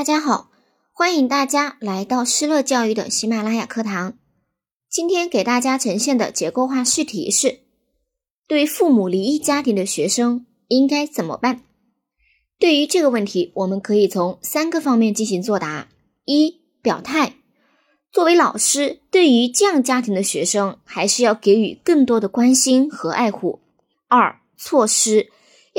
[0.00, 0.50] 大家好，
[0.94, 4.14] 欢迎大家来到施乐教育的喜马拉雅课堂。
[4.88, 7.60] 今天给大家呈现的结构化试题是：
[8.48, 11.60] 对父母离异家庭的学生应该怎么办？
[12.58, 15.90] 对于这个问题，我们可以从三个方面进行作答：
[16.24, 17.34] 一、表态，
[18.10, 23.60] 作为老师，对于这样家庭的学生，还是要给予更多的关心和爱护；
[24.08, 25.30] 二、措施。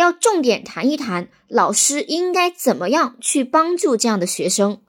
[0.01, 4.81] 要重点谈一谈老师应该怎么样去帮助这样的学生。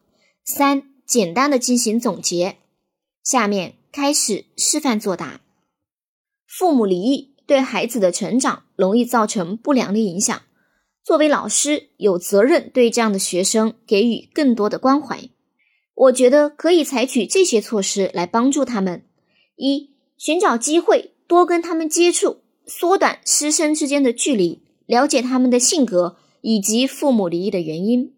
[0.45, 2.57] 三、简单的进行总结。
[3.23, 5.41] 下面开始示范作答。
[6.49, 10.43] 父母离异对孩子的成长容易造成不良的影响，
[11.05, 15.29] 作为老师有责任对这样的学生给予更多的关怀。
[15.95, 19.05] 我觉得可以采取这些措施来帮助他们：
[19.57, 24.63] 一、寻找机会多跟他们接触，缩短师生之间的距离。
[24.87, 28.15] 了解他们的性格以及父母离异的原因。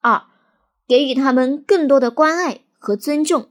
[0.00, 0.22] 二，
[0.86, 3.48] 给予他们更多的关爱和尊重。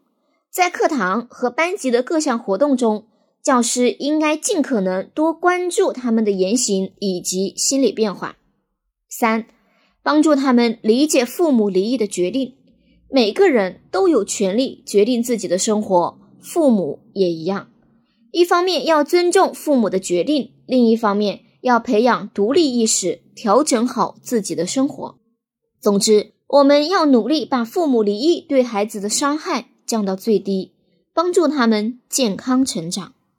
[0.52, 3.08] 在课堂和班级的各项活动中，
[3.44, 8.38] 教师应该尽可能多关注他们的言行以及心理变化。
[9.10, 9.46] 三，
[10.02, 12.56] 帮助他们理解父母离异的决定。
[13.10, 17.70] 每个人都有权利决定自己的生活，父母也一样。
[18.32, 21.45] 一方面要尊重父母的决定，另一方面。
[21.66, 25.16] 要培养独立意识，调整好自己的生活。
[25.82, 30.74] 总之，我们要努力把父母离异对孩子的伤害降到最低，
[31.12, 33.14] 帮助他们健康成长。